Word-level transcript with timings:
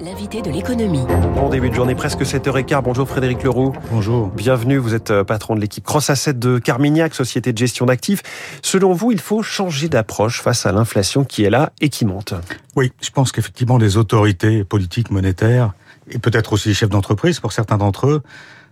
L'invité 0.00 0.42
de 0.42 0.50
l'économie. 0.50 1.04
Bon 1.36 1.48
début 1.48 1.70
de 1.70 1.74
journée, 1.74 1.94
presque 1.94 2.22
7h15. 2.22 2.82
Bonjour 2.82 3.08
Frédéric 3.08 3.44
Leroux. 3.44 3.72
Bonjour. 3.92 4.28
Bienvenue, 4.28 4.76
vous 4.76 4.92
êtes 4.92 5.12
euh, 5.12 5.22
patron 5.22 5.54
de 5.54 5.60
l'équipe 5.60 5.84
Cross 5.84 6.10
Asset 6.10 6.34
de 6.34 6.58
Carmignac, 6.58 7.14
société 7.14 7.52
de 7.52 7.58
gestion 7.58 7.86
d'actifs. 7.86 8.22
Selon 8.60 8.92
vous, 8.92 9.12
il 9.12 9.20
faut 9.20 9.42
changer 9.42 9.88
d'approche 9.88 10.42
face 10.42 10.66
à 10.66 10.72
l'inflation 10.72 11.24
qui 11.24 11.44
est 11.44 11.50
là 11.50 11.72
et 11.80 11.90
qui 11.90 12.04
monte. 12.04 12.34
Oui, 12.74 12.92
je 13.00 13.10
pense 13.10 13.30
qu'effectivement 13.30 13.78
les 13.78 13.96
autorités 13.96 14.64
politiques, 14.64 15.12
monétaires, 15.12 15.74
et 16.10 16.18
peut-être 16.18 16.54
aussi 16.54 16.68
les 16.68 16.74
chefs 16.74 16.90
d'entreprise, 16.90 17.38
pour 17.38 17.52
certains 17.52 17.78
d'entre 17.78 18.08
eux, 18.08 18.22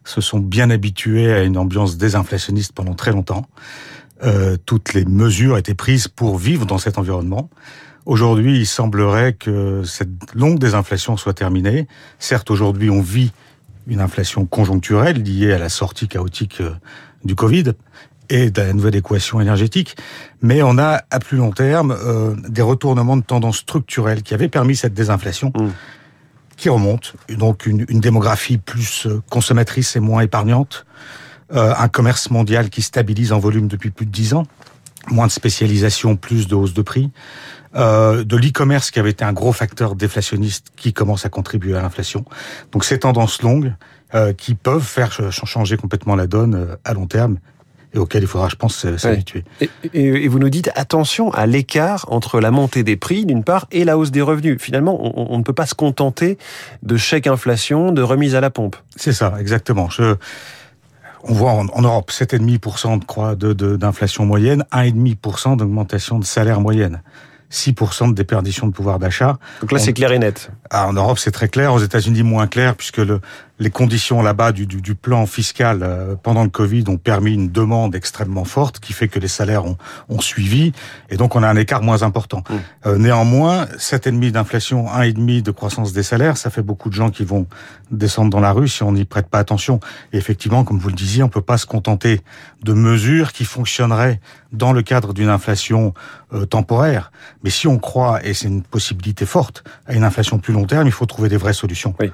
se 0.05 0.21
sont 0.21 0.41
bien 0.41 0.71
habitués 0.71 1.33
à 1.33 1.45
une 1.45 1.57
ambiance 1.57 1.97
désinflationniste 1.97 2.73
pendant 2.73 2.95
très 2.95 3.13
longtemps. 3.13 3.47
Euh, 4.25 4.57
toutes 4.67 4.93
les 4.93 5.05
mesures 5.05 5.57
étaient 5.57 5.75
prises 5.75 6.09
pour 6.09 6.37
vivre 6.37 6.67
dans 6.67 6.79
cet 6.79 6.99
environnement. 6.99 7.49
Aujourd'hui, 8.05 8.59
il 8.59 8.67
semblerait 8.67 9.33
que 9.33 9.83
cette 9.85 10.35
longue 10.35 10.59
désinflation 10.59 11.17
soit 11.17 11.35
terminée. 11.35 11.87
Certes, 12.19 12.51
aujourd'hui, 12.51 12.91
on 12.91 13.01
vit 13.01 13.33
une 13.87 14.01
inflation 14.01 14.45
conjoncturelle 14.45 15.23
liée 15.23 15.53
à 15.53 15.59
la 15.59 15.69
sortie 15.69 16.09
chaotique 16.09 16.61
euh, 16.61 16.73
du 17.25 17.35
Covid 17.35 17.73
et 18.29 18.51
de 18.51 18.61
la 18.61 18.73
nouvelle 18.73 18.97
équation 18.97 19.41
énergétique, 19.41 19.97
mais 20.41 20.63
on 20.63 20.79
a 20.79 21.03
à 21.11 21.19
plus 21.19 21.37
long 21.37 21.51
terme 21.51 21.93
euh, 21.93 22.35
des 22.49 22.63
retournements 22.63 23.17
de 23.17 23.23
tendance 23.23 23.59
structurelle 23.59 24.23
qui 24.23 24.35
avaient 24.35 24.49
permis 24.49 24.77
cette 24.77 24.95
désinflation. 24.95 25.53
Mmh. 25.55 25.69
qui 26.57 26.69
remonte, 26.69 27.15
donc 27.29 27.67
une, 27.67 27.85
une, 27.89 28.01
démographie 28.01 28.59
plus 28.59 29.07
euh, 29.07 29.21
consommatrice 29.29 29.97
et 29.97 30.01
moins 30.01 30.23
épargnante, 30.23 30.87
euh, 31.55 31.75
un 31.77 31.89
commerce 31.89 32.31
mondial 32.31 32.71
qui 32.71 32.81
stabilise 32.81 33.33
en 33.33 33.39
volume 33.39 33.69
depuis 33.69 33.91
plus 33.91 34.07
de 34.07 34.11
dix 34.11 34.33
ans, 34.33 34.45
moins 35.11 35.27
de 35.27 35.33
spécialisation, 35.33 36.17
plus 36.17 36.47
de 36.47 36.55
hausse 36.55 36.75
de 36.75 36.83
prix, 36.83 37.11
euh, 37.75 38.25
de 38.25 38.37
l'e-commerce 38.37 38.91
qui 38.91 38.99
avait 38.99 39.11
été 39.11 39.25
un 39.25 39.33
gros 39.33 39.53
facteur 39.53 39.95
déflationniste 39.95 40.69
qui 40.77 40.93
commence 40.93 41.25
à 41.25 41.31
contribuer 41.31 41.77
à 41.77 41.83
l'inflation. 41.83 42.25
Donc 42.71 42.85
ces 42.85 42.99
tendances 42.99 43.43
longues 43.43 43.75
euh, 44.15 44.33
qui 44.33 44.55
peuvent 44.55 44.83
faire 44.83 45.11
changer 45.31 45.77
complètement 45.77 46.15
la 46.15 46.27
donne 46.27 46.55
euh, 46.55 46.77
à 46.85 46.93
long 46.93 47.07
terme 47.07 47.39
et 47.95 47.99
auquel 47.99 48.23
il 48.23 48.27
faudra, 48.27 48.49
je 48.49 48.57
pense, 48.57 48.97
s'habituer. 48.97 49.45
Ouais. 49.61 49.69
Et, 49.93 50.25
et, 50.25 50.29
vous 50.29 50.39
nous 50.39 50.49
dites 50.49 50.71
attention 50.77 51.31
à 51.31 51.45
l'écart 51.45 52.07
entre 52.09 52.41
la 52.41 52.51
montée 52.51 52.85
des 52.85 52.97
prix, 52.97 53.27
d'une 53.27 53.45
part, 53.45 53.67
et 53.71 53.85
la 53.85 53.99
hausse 53.99 54.11
des 54.11 54.23
revenus. 54.23 54.57
Finalement, 54.63 54.99
on, 54.99 55.35
on 55.35 55.37
ne 55.37 55.43
peut 55.43 55.53
pas 55.53 55.67
se 55.67 55.75
contenter 55.75 56.39
de 56.83 56.97
chèque 56.97 57.27
inflation, 57.27 57.93
de 57.93 58.01
remise 58.01 58.35
à 58.35 58.41
la 58.41 58.49
pompe. 58.49 58.77
C'est 58.97 59.13
ça, 59.13 59.35
exactement. 59.39 59.91
Je, 59.91 60.17
on 61.25 61.33
voit 61.33 61.53
en, 61.53 61.67
en 61.69 61.83
Europe 61.83 62.11
7,5% 62.11 62.99
de 62.99 63.05
croix 63.05 63.35
d'inflation 63.35 64.25
de, 64.25 64.27
de, 64.27 64.29
moyenne, 64.29 64.65
1,5% 64.73 65.57
d'augmentation 65.57 66.19
de 66.19 66.25
salaire 66.25 66.61
moyenne. 66.61 67.03
6% 67.53 68.09
de 68.09 68.15
déperdition 68.15 68.67
de 68.67 68.73
pouvoir 68.73 68.99
d'achat. 68.99 69.39
Donc 69.61 69.73
là, 69.73 69.79
c'est 69.79 69.93
clair 69.93 70.11
et 70.13 70.19
net. 70.19 70.51
Ah, 70.71 70.89
en 70.89 70.95
Europe, 70.95 71.19
c'est 71.19 71.31
très 71.31 71.49
clair. 71.49 71.75
Aux 71.75 71.81
États-Unis, 71.81 72.23
moins 72.23 72.47
clair, 72.47 72.75
puisque 72.75 72.97
le, 72.97 73.21
les 73.63 73.71
conditions 73.71 74.23
là-bas 74.23 74.53
du, 74.53 74.67
du, 74.67 74.83
du, 74.83 74.95
plan 74.95 75.25
fiscal 75.27 75.81
euh, 75.83 76.17
pendant 76.21 76.43
le 76.43 76.51
Covid 76.51 76.85
ont 76.89 76.97
permis 76.97 77.33
une 77.33 77.51
demande 77.51 77.95
extrêmement 77.95 78.45
forte, 78.45 78.81
qui 78.81 78.93
fait 78.93 79.09
que 79.09 79.21
les 79.21 79.29
salaires 79.29 79.65
ont, 79.65 79.79
ont 80.09 80.21
suivi, 80.21 80.73
et 81.11 81.17
donc 81.17 81.37
on 81.37 81.43
a 81.43 81.49
un 81.49 81.57
écart 81.57 81.83
moins 81.83 82.03
important. 82.03 82.43
Mmh. 82.49 82.55
Euh, 82.87 82.99
néanmoins, 82.99 83.67
7,5 83.79 84.33
d'inflation, 84.33 84.87
1,5 84.87 85.43
de 85.43 85.51
croissance 85.53 85.93
des 85.93 86.03
salaires, 86.03 86.37
ça 86.37 86.51
fait 86.51 86.63
beaucoup 86.63 86.89
de 86.89 86.95
gens 86.95 87.11
qui 87.11 87.25
vont 87.25 87.47
descendre 87.93 88.31
dans 88.31 88.41
la 88.41 88.53
rue 88.53 88.69
si 88.69 88.83
on 88.83 88.93
n'y 88.93 89.05
prête 89.05 89.29
pas 89.29 89.39
attention. 89.39 89.79
Et 90.13 90.17
effectivement, 90.17 90.65
comme 90.65 90.79
vous 90.79 90.89
le 90.89 90.95
disiez, 90.95 91.23
on 91.23 91.29
peut 91.29 91.41
pas 91.41 91.59
se 91.59 91.67
contenter 91.67 92.21
de 92.65 92.73
mesures 92.73 93.33
qui 93.33 93.45
fonctionneraient 93.45 94.21
dans 94.53 94.73
le 94.73 94.83
cadre 94.83 95.15
d'une 95.15 95.29
inflation 95.29 95.95
euh, 96.35 96.47
temporaire. 96.47 97.13
Mais 97.45 97.51
si 97.51 97.69
on 97.69 97.79
croit, 97.79 98.25
et 98.27 98.35
c'est 98.35 98.49
une 98.49 98.63
possibilité 98.63 99.25
forte, 99.25 99.63
à 99.87 99.95
une 99.95 100.05
inflation 100.05 100.39
plus 100.39 100.53
long 100.53 100.65
terme, 100.65 100.87
il 100.87 100.93
faut 100.93 101.07
trouver 101.07 101.29
des 101.29 101.37
vraies 101.37 101.53
solutions. 101.53 101.95
Oui. 102.01 102.11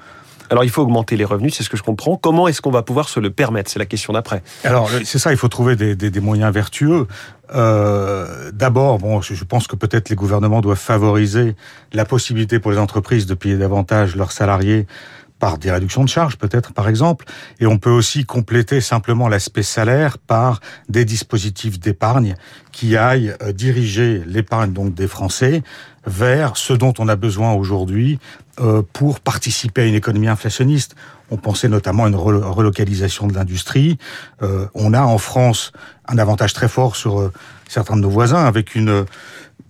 Alors 0.51 0.65
il 0.65 0.71
faut 0.71 0.83
augmenter 0.83 1.17
les 1.17 1.25
revenus, 1.25 1.55
c'est 1.55 1.63
ce 1.63 1.71
que 1.71 1.77
je 1.77 1.83
comprends. 1.83 2.17
Comment 2.17 2.49
est-ce 2.49 2.63
qu'on 2.63 2.71
va 2.71 2.83
pouvoir 2.83 3.09
se 3.09 3.21
le 3.21 3.31
permettre? 3.31 3.71
C'est 3.71 3.79
la 3.79 3.87
question 3.87 4.13
d'après. 4.13 4.43
Alors 4.65 4.91
c'est 5.05 5.19
ça, 5.19 5.33
il 5.33 5.39
faut 5.39 5.49
trouver 5.49 5.77
des, 5.77 6.21
moyens 6.21 6.53
vertueux. 6.53 7.07
Euh, 7.55 8.51
D'abord, 8.53 8.99
bon, 8.99 9.21
je 9.21 9.45
pense 9.45 9.67
que 9.67 9.77
peut-être 9.77 10.09
les 10.09 10.17
gouvernements 10.17 10.61
doivent 10.61 10.79
favoriser 10.79 11.55
la 11.93 12.05
possibilité 12.05 12.59
pour 12.59 12.71
les 12.71 12.79
entreprises 12.79 13.27
de 13.27 13.35
payer 13.35 13.57
davantage 13.57 14.17
leurs 14.17 14.33
salariés 14.33 14.87
par 15.39 15.59
des 15.59 15.71
réductions 15.71 16.05
de 16.05 16.09
charges 16.09 16.37
peut-être 16.37 16.73
par 16.73 16.89
exemple, 16.89 17.25
et 17.61 17.67
on 17.67 17.79
peut 17.79 17.91
aussi 17.91 18.25
compléter 18.25 18.81
simplement 18.81 19.29
l'aspect 19.29 19.63
salaire 19.63 20.19
par 20.19 20.61
des 20.89 21.05
dispositifs 21.05 21.79
d'épargne 21.79 22.35
qui 22.73 22.97
aillent 22.97 23.35
euh, 23.43 23.53
diriger 23.53 24.23
l'épargne 24.27 24.73
donc 24.73 24.95
des 24.95 25.07
Français 25.07 25.63
vers 26.07 26.57
ce 26.57 26.73
dont 26.73 26.95
on 26.99 27.09
a 27.09 27.17
besoin 27.17 27.53
aujourd'hui 27.53 28.19
pour 28.93 29.21
participer 29.21 29.83
à 29.83 29.85
une 29.87 29.95
économie 29.95 30.29
inflationniste. 30.29 30.97
On 31.31 31.37
pensait 31.37 31.69
notamment 31.69 32.05
à 32.05 32.09
une 32.09 32.17
relocalisation 32.17 33.27
de 33.27 33.35
l'industrie. 33.35 33.99
Euh, 34.43 34.67
on 34.75 34.95
a 34.95 35.03
en 35.03 35.19
France 35.19 35.73
un 36.07 36.19
avantage 36.19 36.55
très 36.55 36.69
fort 36.69 36.97
sur 36.97 37.21
euh, 37.21 37.33
certains 37.69 37.97
de 37.97 38.01
nos 38.01 38.11
voisins 38.11 38.45
avec 38.45 38.75
une 38.75 39.05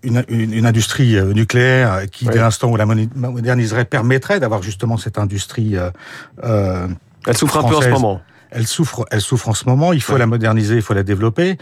une, 0.05 0.25
une, 0.29 0.53
une, 0.53 0.67
industrie 0.67 1.17
euh, 1.17 1.33
nucléaire 1.33 2.03
qui, 2.13 2.27
oui. 2.27 2.33
dès 2.33 2.39
l'instant 2.39 2.71
où 2.71 2.77
la 2.77 2.87
moderniserait, 2.87 3.85
permettrait 3.85 4.39
d'avoir 4.39 4.63
justement 4.63 4.97
cette 4.97 5.19
industrie. 5.19 5.77
Euh, 5.77 6.87
Elle 7.27 7.37
souffre 7.37 7.59
française. 7.59 7.79
un 7.79 7.81
peu 7.81 7.87
en 7.87 7.97
ce 7.97 8.01
moment. 8.01 8.23
Elle 8.51 8.67
souffre, 8.67 9.07
elle 9.11 9.21
souffre 9.21 9.49
en 9.49 9.55
ce 9.55 9.69
moment. 9.69 9.93
Il 9.93 10.03
faut 10.03 10.17
la 10.17 10.27
moderniser, 10.27 10.77
il 10.77 10.83
faut 10.83 10.95
la 10.95 11.03
développer. 11.03 11.59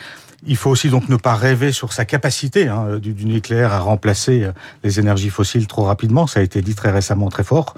Il 0.47 0.57
faut 0.57 0.71
aussi 0.71 0.91
donc 0.91 1.09
ne 1.09 1.17
pas 1.17 1.35
rêver 1.35 1.73
sur 1.73 1.93
sa 1.93 2.05
capacité 2.05 2.69
hein, 2.69 2.99
du, 2.99 3.13
du, 3.15 3.25
nucléaire 3.25 3.73
à 3.73 3.79
remplacer 3.81 4.45
euh, 4.45 4.53
les 4.85 5.01
énergies 5.01 5.31
fossiles 5.31 5.67
trop 5.67 5.85
rapidement. 5.85 6.27
Ça 6.27 6.41
a 6.41 6.43
été 6.43 6.63
dit 6.63 6.75
très 6.75 6.91
récemment, 6.91 7.29
très 7.29 7.45
fort. 7.45 7.75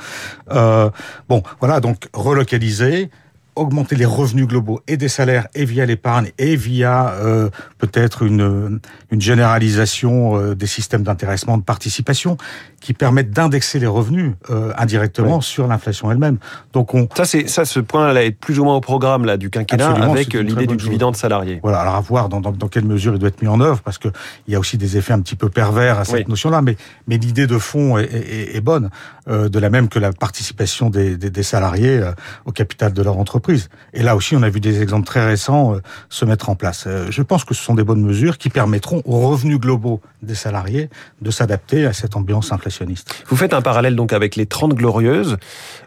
Euh, 0.50 0.90
bon, 1.28 1.42
voilà, 1.60 1.80
donc 1.80 2.08
relocaliser, 2.12 3.10
augmenter 3.58 3.96
les 3.96 4.04
revenus 4.04 4.46
globaux 4.46 4.80
et 4.86 4.96
des 4.96 5.08
salaires 5.08 5.48
et 5.54 5.64
via 5.64 5.84
l'épargne 5.86 6.30
et 6.38 6.56
via 6.56 7.10
euh, 7.14 7.50
peut-être 7.78 8.22
une, 8.22 8.80
une 9.10 9.20
généralisation 9.20 10.36
euh, 10.36 10.54
des 10.54 10.66
systèmes 10.66 11.02
d'intéressement, 11.02 11.58
de 11.58 11.62
participation 11.62 12.36
qui 12.80 12.94
permettent 12.94 13.30
d'indexer 13.30 13.78
les 13.78 13.86
revenus 13.86 14.34
euh, 14.50 14.72
indirectement 14.78 15.38
oui. 15.38 15.42
sur 15.42 15.66
l'inflation 15.66 16.10
elle-même. 16.10 16.38
Donc 16.72 16.94
on 16.94 17.08
ça 17.14 17.24
c'est 17.24 17.48
ça 17.48 17.64
ce 17.64 17.80
point 17.80 18.12
là 18.12 18.24
est 18.24 18.30
plus 18.30 18.58
ou 18.58 18.64
moins 18.64 18.76
au 18.76 18.80
programme 18.80 19.24
là 19.24 19.36
du 19.36 19.50
quinquennat 19.50 19.90
avec 19.90 20.32
l'idée 20.34 20.66
du 20.66 20.76
dividende 20.76 21.16
salarié. 21.16 21.60
Voilà, 21.62 21.80
alors 21.80 21.96
à 21.96 22.00
voir 22.00 22.28
dans, 22.28 22.40
dans, 22.40 22.52
dans, 22.52 22.68
quelle 22.68 22.84
mesure 22.84 23.14
il 23.14 23.18
doit 23.18 23.28
être 23.28 23.42
mis 23.42 23.48
en 23.48 23.60
œuvre 23.60 23.80
parce 23.80 23.98
que 23.98 24.08
il 24.46 24.52
y 24.52 24.56
a 24.56 24.60
aussi 24.60 24.78
des 24.78 24.96
effets 24.96 25.12
un 25.12 25.20
petit 25.20 25.36
peu 25.36 25.48
pervers 25.48 25.98
à 25.98 26.04
cette 26.04 26.14
oui. 26.14 26.24
notion-là, 26.28 26.62
mais 26.62 26.76
mais 27.06 27.18
l'idée 27.18 27.46
de 27.46 27.58
fond 27.58 27.98
est, 27.98 28.04
est, 28.04 28.56
est 28.56 28.60
bonne, 28.60 28.90
euh, 29.28 29.48
de 29.48 29.58
la 29.58 29.70
même 29.70 29.88
que 29.88 29.98
la 29.98 30.12
participation 30.12 30.90
des, 30.90 31.16
des, 31.16 31.30
des 31.30 31.42
salariés 31.42 31.98
euh, 31.98 32.12
au 32.44 32.52
capital 32.52 32.92
de 32.92 33.02
leur 33.02 33.18
entreprise. 33.18 33.47
Et 33.94 34.02
là 34.02 34.16
aussi, 34.16 34.36
on 34.36 34.42
a 34.42 34.50
vu 34.50 34.60
des 34.60 34.82
exemples 34.82 35.06
très 35.06 35.24
récents 35.24 35.74
euh, 35.74 35.80
se 36.08 36.24
mettre 36.24 36.50
en 36.50 36.54
place. 36.54 36.84
Euh, 36.86 37.06
je 37.10 37.22
pense 37.22 37.44
que 37.44 37.54
ce 37.54 37.62
sont 37.62 37.74
des 37.74 37.84
bonnes 37.84 38.02
mesures 38.02 38.38
qui 38.38 38.50
permettront 38.50 39.02
aux 39.04 39.28
revenus 39.28 39.58
globaux 39.58 40.00
des 40.22 40.34
salariés 40.34 40.90
de 41.22 41.30
s'adapter 41.30 41.86
à 41.86 41.92
cette 41.92 42.16
ambiance 42.16 42.52
inflationniste. 42.52 43.14
Vous 43.28 43.36
faites 43.36 43.54
un 43.54 43.62
parallèle 43.62 43.96
donc 43.96 44.12
avec 44.12 44.36
les 44.36 44.46
30 44.46 44.74
glorieuses. 44.74 45.36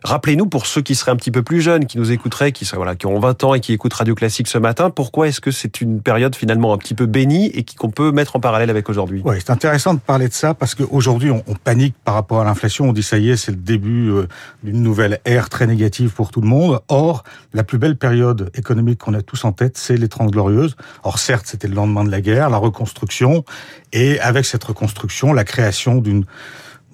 Rappelez-nous 0.04 0.48
pour 0.48 0.66
ceux 0.66 0.82
qui 0.82 0.96
seraient 0.96 1.12
un 1.12 1.16
petit 1.16 1.32
peu 1.32 1.44
plus 1.44 1.62
jeunes, 1.62 1.86
qui 1.86 1.98
nous 1.98 2.12
écouteraient, 2.12 2.52
qui, 2.52 2.66
seraient, 2.66 2.78
voilà, 2.78 2.96
qui 2.96 3.06
ont 3.06 3.20
20 3.20 3.44
ans 3.44 3.54
et 3.54 3.60
qui 3.60 3.74
écoutent 3.74 3.94
Radio 3.94 4.16
Classique 4.16 4.48
ce 4.48 4.58
matin, 4.58 4.90
pourquoi 4.90 5.28
est-ce 5.28 5.42
que 5.42 5.52
c'est 5.52 5.82
une 5.82 6.02
période 6.02 6.36
finalement 6.36 6.74
un 6.74 6.78
petit 6.78 6.94
peu 6.94 7.06
bénie 7.06 7.48
et 7.48 7.64
qu'on 7.64 7.92
peut 7.92 8.12
mettre 8.12 8.36
en 8.36 8.40
parallèle 8.40 8.70
avec 8.70 8.90
aujourd'hui? 8.90 9.22
Oui, 9.26 9.36
c'est 9.40 9.52
intéressant 9.52 9.94
de 9.94 10.00
parler 10.00 10.28
de 10.28 10.34
ça 10.34 10.54
parce 10.54 10.76
qu'aujourd'hui, 10.76 11.32
on, 11.32 11.44
on 11.48 11.56
panique 11.56 11.96
par 12.04 12.16
rapport 12.16 12.42
à 12.42 12.46
l'inflation. 12.46 12.90
On 12.90 12.94
dit 12.94 13.04
ça 13.04 13.18
y 13.18 13.30
est, 13.30 13.38
c'est 13.38 13.52
le 13.52 13.58
début 13.58 14.10
euh, 14.10 14.28
d'une 14.64 14.82
nouvelle 14.82 15.20
ère 15.26 15.50
très 15.50 15.68
négative 15.68 16.12
pour 16.12 16.32
tout 16.32 16.42
le 16.42 16.48
monde. 16.48 16.80
Or, 16.88 17.24
la 17.54 17.64
plus 17.64 17.78
belle 17.78 17.98
période 17.98 18.50
économique 18.56 19.00
qu'on 19.00 19.14
a 19.14 19.22
tous 19.22 19.44
en 19.46 19.52
tête, 19.52 19.78
c'est 19.78 19.98
les 19.98 20.08
30 20.08 20.32
glorieuses. 20.32 20.76
Or, 21.04 21.20
certes, 21.20 21.46
c'était 21.48 21.68
le 21.68 21.76
lendemain 21.76 22.04
de 22.04 22.12
la 22.12 22.22
guerre, 22.22 22.50
la 22.50 22.58
reconstruction, 22.58 23.44
et 23.92 24.20
avec 24.20 24.46
cette 24.46 24.64
reconstruction, 24.64 25.34
la 25.34 25.44
création 25.44 25.98
d'une 25.98 26.26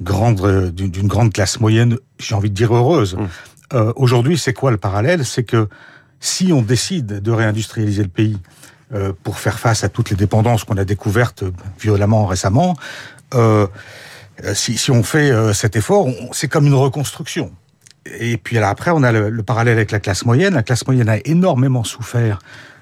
grande, 0.01 0.71
d'une 0.71 1.07
grande 1.07 1.33
classe 1.33 1.59
moyenne, 1.59 1.97
j'ai 2.19 2.35
envie 2.35 2.49
de 2.49 2.55
dire 2.55 2.75
heureuse. 2.75 3.15
Mmh. 3.15 3.27
Euh, 3.73 3.93
Aujourd'hui, 3.95 4.37
c'est 4.37 4.53
quoi 4.53 4.71
le 4.71 4.77
parallèle? 4.77 5.25
C'est 5.25 5.43
que 5.43 5.67
si 6.19 6.51
on 6.51 6.61
décide 6.61 7.21
de 7.21 7.31
réindustrialiser 7.31 8.03
le 8.03 8.09
pays 8.09 8.37
euh, 8.93 9.13
pour 9.23 9.39
faire 9.39 9.59
face 9.59 9.83
à 9.83 9.89
toutes 9.89 10.09
les 10.09 10.15
dépendances 10.15 10.63
qu'on 10.63 10.77
a 10.77 10.85
découvertes 10.85 11.43
violemment 11.79 12.25
récemment, 12.25 12.75
euh, 13.35 13.67
si, 14.53 14.77
si, 14.77 14.91
on 14.91 15.03
fait 15.03 15.31
cet 15.53 15.75
effort, 15.75 16.07
c'est 16.31 16.47
comme 16.47 16.67
une 16.67 16.75
reconstruction. 16.75 17.51
Et 18.19 18.37
puis 18.37 18.57
après, 18.57 18.91
on 18.91 19.03
a 19.03 19.11
le, 19.11 19.29
le, 19.29 19.43
parallèle 19.43 19.77
avec 19.77 19.91
la 19.91 19.99
classe 19.99 20.25
moyenne. 20.25 20.53
La 20.53 20.63
classe 20.63 20.85
moyenne 20.85 21.09
a 21.09 21.17
énormément 21.25 21.83
souffert 21.83 22.39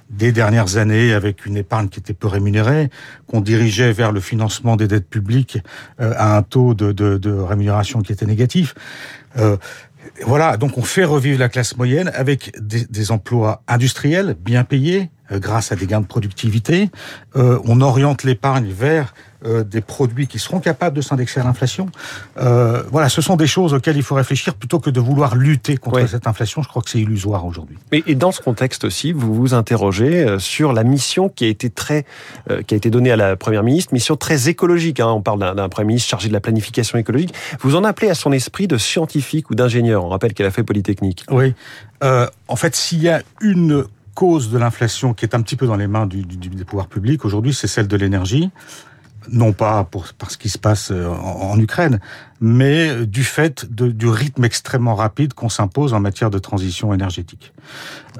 des 0.10 0.32
dernières 0.32 0.78
années 0.78 1.14
avec 1.14 1.46
une 1.46 1.58
épargne 1.58 1.90
qui 1.90 2.00
était 2.00 2.14
peu 2.14 2.28
rémunérée, 2.28 2.90
qu'on 3.28 3.42
dirigeait 3.42 3.92
vers 3.92 4.12
le 4.12 4.20
financement 4.20 4.76
des 4.76 4.88
dettes 4.88 5.10
publiques 5.10 5.58
euh, 6.00 6.14
à 6.18 6.38
un 6.38 6.42
taux 6.44 6.74
de, 6.74 7.32
rémunération 7.32 8.02
qui 8.02 8.12
était 8.12 8.26
négatif. 8.26 8.76
Euh, 9.38 9.58
voilà, 10.26 10.58
donc 10.58 10.78
on 10.78 10.84
fait 10.84 11.04
revivre 11.04 11.40
la 11.40 11.50
classe 11.50 11.76
moyenne 11.78 12.12
avec 12.14 12.54
des 12.60 13.12
emplois 13.12 13.64
industriels 13.68 14.36
bien 14.40 14.64
payés, 14.64 15.10
grâce 15.32 15.72
à 15.72 15.76
des 15.76 15.88
gains 15.88 16.02
de 16.02 16.06
productivité. 16.06 16.90
on 17.36 17.82
oriente 17.82 18.24
l'épargne 18.24 18.72
vers 18.72 19.14
des 19.44 19.82
produits 19.82 20.26
qui 20.26 20.40
seront 20.40 20.60
capables 20.60 20.96
de 20.96 21.02
s'indexer 21.02 21.40
à 21.40 21.44
l'inflation. 21.44 21.88
voilà, 22.36 23.10
ce 23.10 23.22
sont 23.22 23.36
des 23.36 23.48
choses 23.48 23.74
auxquelles 23.74 23.98
il 23.98 24.04
faut 24.04 24.16
réfléchir 24.16 24.56
plutôt 24.56 24.80
que 24.80 24.90
de 24.90 25.00
vouloir 25.00 25.36
lutter 25.36 25.78
contre 25.78 26.08
cette 26.08 26.28
inflation. 26.28 26.62
Je 26.62 26.68
crois 26.68 26.82
que 26.82 26.90
c'est 26.90 27.00
illusoire 27.00 27.46
aujourd'hui. 27.46 27.78
Et 27.92 28.16
dans 28.16 28.32
ce 28.32 28.42
contexte 28.42 28.86
aussi, 28.86 29.12
vous 29.12 29.34
vous 29.34 29.54
interrogez 29.54 30.38
sur 30.40 30.74
la 30.74 30.84
mission 30.84 31.30
qui 31.30 31.46
a 31.46 31.48
été 31.48 31.70
très, 31.70 32.06
qui 32.68 32.74
a 32.74 32.78
été 32.78 32.90
donnée 32.90 33.12
à 33.12 33.16
la 33.16 33.36
première 33.36 33.64
ministre, 33.64 33.94
mission 33.94 34.16
très 34.16 34.50
écologique. 34.50 35.00
Hein. 35.00 35.08
On 35.08 35.22
parle 35.22 35.56
d'un 35.56 35.70
premier 35.70 35.88
ministre 35.88 36.10
chargé 36.10 36.28
de 36.28 36.34
la 36.34 36.40
planification 36.40 36.98
écologique. 36.98 37.34
Vous 37.62 37.76
en 37.76 37.84
appelez 37.84 38.10
à 38.10 38.16
son 38.16 38.32
esprit 38.32 38.68
de 38.68 38.78
scientifique 38.78 39.50
ou 39.50 39.56
d'ingénieur. 39.56 40.04
On 40.04 40.10
rappelle 40.10 40.34
qu'elle 40.34 40.46
a 40.46 40.52
fait 40.52 40.64
Polytechnique. 40.64 41.26
Oui. 41.30 41.54
Euh, 42.04 42.28
en 42.48 42.56
fait, 42.56 42.76
s'il 42.76 43.02
y 43.02 43.10
a 43.10 43.22
une 43.42 43.86
cause 44.16 44.50
de 44.50 44.58
l'inflation 44.58 45.14
qui 45.14 45.26
est 45.26 45.36
un 45.36 45.42
petit 45.42 45.56
peu 45.56 45.68
dans 45.68 45.76
les 45.76 45.88
mains 45.88 46.08
du, 46.08 46.24
du, 46.24 46.50
des 46.50 46.64
pouvoirs 46.64 46.88
publics 46.88 47.24
aujourd'hui, 47.26 47.54
c'est 47.54 47.68
celle 47.68 47.88
de 47.88 47.98
l'énergie. 47.98 48.50
Non 49.32 49.54
pas 49.54 49.84
pour, 49.84 50.06
par 50.14 50.32
ce 50.32 50.38
qui 50.38 50.50
se 50.50 50.58
passe 50.58 50.92
euh, 50.92 51.08
en, 51.08 51.60
Ukraine, 51.60 52.00
mais 52.42 53.06
du 53.06 53.24
fait 53.24 53.66
du 53.66 54.08
rythme 54.08 54.44
extrêmement 54.46 54.96
rapide 54.96 55.34
qu'on 55.34 55.50
s'impose 55.50 55.94
en 55.94 56.00
matière 56.00 56.30
de 56.30 56.38
transition 56.38 56.94
énergétique. 56.94 57.54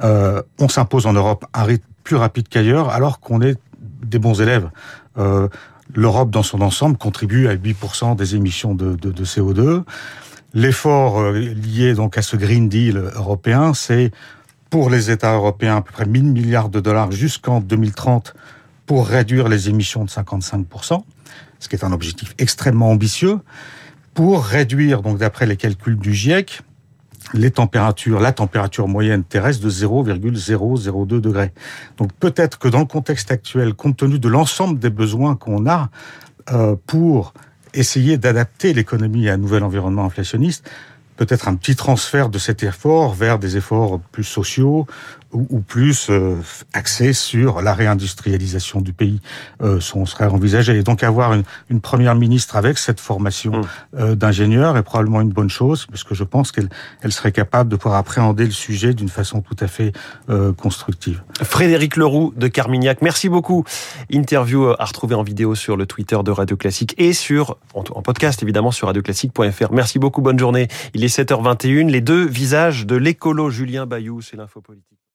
Euh, 0.04 0.42
on 0.60 0.68
s'impose 0.68 1.06
en 1.06 1.14
Europe 1.14 1.46
un 1.54 1.64
rythme 1.64 1.86
plus 2.04 2.16
rapide 2.16 2.48
qu'ailleurs, 2.50 2.90
alors 2.90 3.20
qu'on 3.20 3.42
est 3.42 3.58
des 3.80 4.20
bons 4.20 4.42
élèves. 4.42 4.70
Euh, 5.18 5.48
L'Europe, 5.94 6.32
dans 6.32 6.44
son 6.44 6.62
ensemble, 6.62 6.98
contribue 6.98 7.48
à 7.48 7.56
8% 7.56 8.16
des 8.16 8.36
émissions 8.36 8.74
de, 8.74 8.96
de, 8.96 9.12
de 9.12 9.24
CO2. 9.24 9.84
L'effort 10.56 11.22
lié 11.32 11.94
donc 11.94 12.18
à 12.18 12.24
ce 12.24 12.36
Green 12.36 12.68
Deal 12.68 12.98
européen, 13.14 13.76
c'est 13.76 14.12
pour 14.70 14.90
les 14.90 15.12
États 15.12 15.34
européens 15.34 15.78
à 15.78 15.82
peu 15.82 15.92
près 15.92 16.06
1000 16.06 16.24
milliards 16.24 16.70
de 16.70 16.80
dollars 16.80 17.12
jusqu'en 17.12 17.60
2030 17.62 18.34
pour 18.86 19.08
réduire 19.08 19.48
les 19.48 19.70
émissions 19.70 20.04
de 20.04 20.10
55%, 20.10 21.04
ce 21.60 21.70
qui 21.70 21.76
est 21.76 21.84
un 21.84 21.92
objectif 21.92 22.36
extrêmement 22.38 22.92
ambitieux, 22.92 23.40
pour 24.14 24.46
réduire, 24.46 25.02
donc 25.02 25.18
d'après 25.18 25.46
les 25.46 25.58
calculs 25.58 25.98
du 25.98 26.14
GIEC, 26.14 26.62
les 27.34 27.52
températures, 27.52 28.20
la 28.20 28.32
température 28.32 28.88
moyenne 28.88 29.24
terrestre 29.24 29.64
de 29.64 29.70
0,002 29.70 31.20
degrés. 31.20 31.52
Donc 31.98 32.14
peut-être 32.14 32.60
que 32.60 32.68
dans 32.68 32.80
le 32.80 32.86
contexte 32.86 33.32
actuel, 33.32 33.74
compte 33.74 33.98
tenu 33.98 34.20
de 34.20 34.30
l'ensemble 34.30 34.80
des 34.80 34.90
besoins 34.90 35.36
qu'on 35.36 35.68
a 35.68 35.90
euh, 36.52 36.76
pour 36.86 37.34
essayer 37.74 38.18
d'adapter 38.18 38.74
l'économie 38.74 39.28
à 39.28 39.34
un 39.34 39.38
nouvel 39.38 39.64
environnement 39.64 40.06
inflationniste, 40.06 40.70
peut-être 41.18 41.48
un 41.48 41.56
petit 41.56 41.76
transfert 41.76 42.30
de 42.30 42.38
cet 42.38 42.64
effort 42.64 43.14
vers 43.14 43.40
des 43.40 43.58
efforts 43.58 44.00
plus 44.12 44.24
sociaux 44.24 44.86
ou, 45.36 45.60
plus 45.60 46.08
euh, 46.10 46.36
sur 47.14 47.62
la 47.62 47.74
réindustrialisation 47.74 48.82
du 48.82 48.94
pays 48.94 49.20
euh, 49.62 49.80
sont, 49.80 50.06
serait 50.06 50.28
envisagé. 50.28 50.78
Et 50.78 50.84
donc 50.84 51.04
avoir 51.04 51.34
une, 51.34 51.44
une, 51.70 51.82
première 51.82 52.16
ministre 52.16 52.56
avec 52.56 52.78
cette 52.78 53.00
formation 53.00 53.60
mmh. 53.60 53.66
euh, 54.00 54.16
d'ingénieur 54.16 54.78
est 54.78 54.84
probablement 54.84 55.22
une 55.22 55.30
bonne 55.30 55.50
chose, 55.50 55.86
parce 55.88 56.04
que 56.04 56.16
je 56.16 56.24
pense 56.24 56.52
qu'elle 56.52 56.70
elle 57.02 57.12
serait 57.12 57.32
capable 57.32 57.70
de 57.70 57.76
pouvoir 57.76 58.00
appréhender 58.00 58.46
le 58.46 58.52
sujet 58.52 58.94
d'une 58.94 59.10
façon 59.10 59.42
tout 59.42 59.56
à 59.60 59.68
fait 59.68 59.92
euh, 60.30 60.54
constructive. 60.54 61.22
Frédéric 61.42 61.98
Leroux 61.98 62.34
de 62.36 62.48
Carmignac, 62.48 63.02
merci 63.02 63.30
beaucoup. 63.30 63.64
Interview 64.10 64.70
à 64.80 64.86
retrouver 64.86 65.16
en 65.16 65.24
vidéo 65.24 65.56
sur 65.56 65.78
le 65.78 65.86
Twitter 65.86 66.18
de 66.24 66.32
Radio 66.32 66.58
Classique 66.58 66.96
et 66.98 67.14
sur 67.14 67.58
en, 67.74 67.84
en 67.92 68.02
podcast 68.02 68.42
évidemment 68.42 68.72
sur 68.72 68.88
radioclassique.fr. 68.88 69.72
Merci 69.72 70.00
beaucoup, 70.00 70.22
bonne 70.22 70.40
journée. 70.40 70.68
Il 70.94 71.04
est 71.04 71.16
7h21, 71.16 71.90
les 71.90 72.02
deux 72.02 72.26
visages 72.26 72.86
de 72.86 72.96
l'écolo 72.96 73.50
Julien 73.50 73.86
Bayou, 73.86 74.22
c'est 74.22 74.38
l'info 74.38 74.62
politique. 74.62 74.96